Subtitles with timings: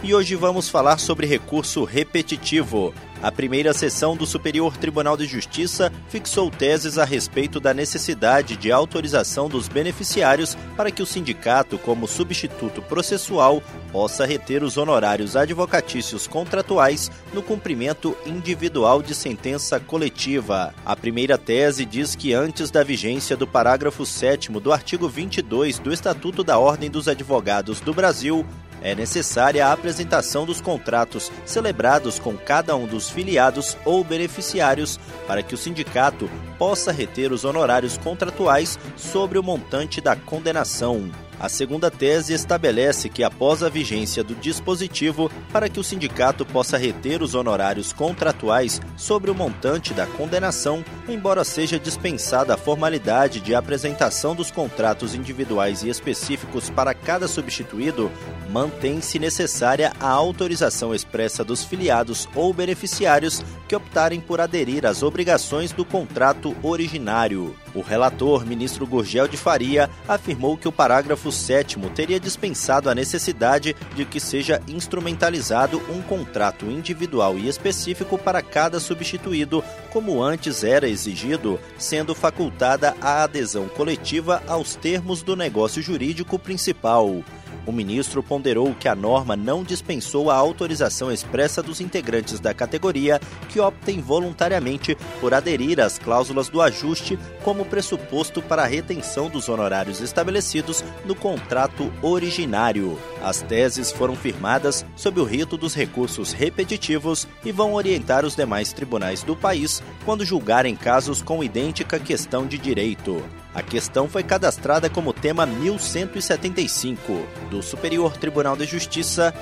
[0.00, 2.94] E hoje vamos falar sobre recurso repetitivo.
[3.20, 8.70] A primeira sessão do Superior Tribunal de Justiça fixou teses a respeito da necessidade de
[8.70, 16.28] autorização dos beneficiários para que o sindicato, como substituto processual, possa reter os honorários advocatícios
[16.28, 20.72] contratuais no cumprimento individual de sentença coletiva.
[20.86, 25.92] A primeira tese diz que antes da vigência do parágrafo 7 do artigo 22 do
[25.92, 28.46] Estatuto da Ordem dos Advogados do Brasil,
[28.82, 35.42] é necessária a apresentação dos contratos celebrados com cada um dos filiados ou beneficiários para
[35.42, 41.10] que o sindicato possa reter os honorários contratuais sobre o montante da condenação.
[41.40, 46.76] A segunda tese estabelece que, após a vigência do dispositivo, para que o sindicato possa
[46.76, 53.54] reter os honorários contratuais sobre o montante da condenação, embora seja dispensada a formalidade de
[53.54, 58.10] apresentação dos contratos individuais e específicos para cada substituído,
[58.50, 65.70] mantém-se necessária a autorização expressa dos filiados ou beneficiários que optarem por aderir às obrigações
[65.70, 67.54] do contrato originário.
[67.74, 73.74] O relator, ministro Gurgel de Faria, afirmou que o parágrafo 7 teria dispensado a necessidade
[73.94, 80.88] de que seja instrumentalizado um contrato individual e específico para cada substituído, como antes era
[80.88, 87.22] exigido, sendo facultada a adesão coletiva aos termos do negócio jurídico principal.
[87.68, 93.20] O ministro ponderou que a norma não dispensou a autorização expressa dos integrantes da categoria
[93.50, 99.50] que optem voluntariamente por aderir às cláusulas do ajuste como pressuposto para a retenção dos
[99.50, 102.98] honorários estabelecidos no contrato originário.
[103.22, 108.72] As teses foram firmadas sob o rito dos recursos repetitivos e vão orientar os demais
[108.72, 113.22] tribunais do país quando julgarem casos com idêntica questão de direito.
[113.54, 119.34] A questão foi cadastrada como tema 1175 do Superior Tribunal de Justiça,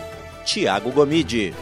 [0.44, 1.54] Tiago Gomide.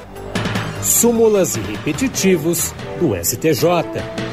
[0.83, 4.24] Súmulas e repetitivos do STJ.